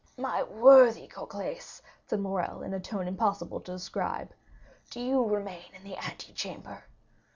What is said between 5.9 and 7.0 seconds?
antechamber.